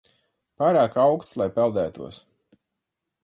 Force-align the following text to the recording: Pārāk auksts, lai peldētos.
Pārāk 0.61 0.95
auksts, 1.01 1.37
lai 1.41 1.47
peldētos. 1.59 2.21